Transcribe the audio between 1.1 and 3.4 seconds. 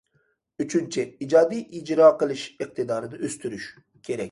ئىجادىي ئىجرا قىلىش ئىقتىدارىنى